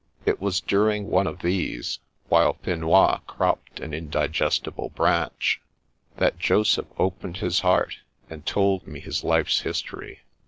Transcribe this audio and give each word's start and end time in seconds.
It 0.25 0.41
was 0.41 0.61
during 0.61 1.11
one 1.11 1.27
of 1.27 1.43
these, 1.43 1.99
while 2.27 2.55
Finois 2.63 3.19
cropped 3.27 3.79
an 3.79 3.93
indigestible 3.93 4.89
branch, 4.89 5.61
that 6.17 6.39
Joseph 6.39 6.87
opened 6.97 7.37
his 7.37 7.59
heart, 7.59 7.97
and 8.27 8.43
told 8.43 8.87
me 8.87 8.99
his 8.99 9.23
life's 9.23 9.59
history. 9.61 10.21